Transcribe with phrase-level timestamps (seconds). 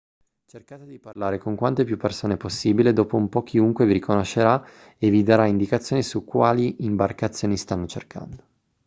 [0.47, 4.65] cercate di parlare con quante più persone possibile dopo un po' chiunque vi conoscerà
[4.97, 8.43] e vi darà indicazioni su quali imbarcazioni stanno cercando